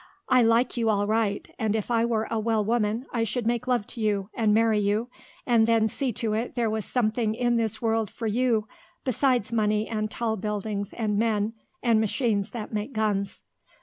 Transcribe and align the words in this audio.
"I 0.29 0.41
like 0.41 0.77
you 0.77 0.89
all 0.89 1.05
right 1.05 1.47
and 1.59 1.75
if 1.75 1.91
I 1.91 2.05
were 2.05 2.27
a 2.31 2.39
well 2.39 2.65
woman 2.65 3.05
I 3.13 3.23
should 3.23 3.45
make 3.45 3.67
love 3.67 3.85
to 3.85 4.01
you 4.01 4.31
and 4.33 4.51
marry 4.51 4.79
you 4.79 5.11
and 5.45 5.67
then 5.67 5.87
see 5.87 6.11
to 6.13 6.33
it 6.33 6.55
there 6.55 6.71
was 6.71 6.85
something 6.85 7.35
in 7.35 7.57
this 7.57 7.83
world 7.83 8.09
for 8.09 8.25
you 8.25 8.67
besides 9.03 9.51
money 9.51 9.87
and 9.87 10.09
tall 10.09 10.37
buildings 10.37 10.91
and 10.93 11.19
men 11.19 11.53
and 11.83 12.01
machines 12.01 12.49
that 12.49 12.73
make 12.73 12.93
guns." 12.93 13.43